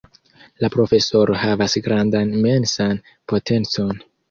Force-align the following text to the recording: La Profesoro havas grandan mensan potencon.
La 0.63 0.71
Profesoro 0.75 1.35
havas 1.41 1.77
grandan 1.89 2.33
mensan 2.47 3.01
potencon. 3.35 3.97